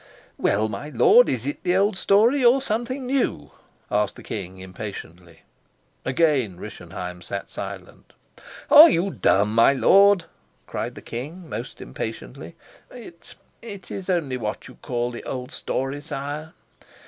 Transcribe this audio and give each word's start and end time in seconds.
"Well, 0.39 0.67
my 0.67 0.89
lord, 0.89 1.29
is 1.29 1.45
it 1.45 1.61
the 1.61 1.75
old 1.75 1.95
story 1.95 2.43
or 2.43 2.59
something 2.59 3.05
new," 3.05 3.51
asked 3.91 4.15
the 4.15 4.23
king 4.23 4.57
impatiently. 4.57 5.41
Again 6.03 6.57
Rischenheim 6.57 7.21
sat 7.21 7.51
silent. 7.51 8.13
"Are 8.71 8.89
you 8.89 9.11
dumb, 9.11 9.53
my 9.53 9.73
lord?" 9.73 10.25
cried 10.65 10.95
the 10.95 11.03
king 11.03 11.47
most 11.47 11.79
impatiently. 11.81 12.55
"It 12.89 13.35
it 13.61 13.91
is 13.91 14.09
only 14.09 14.37
what 14.37 14.67
you 14.67 14.79
call 14.81 15.11
the 15.11 15.23
old 15.23 15.51
story, 15.51 16.01
sire." 16.01 16.53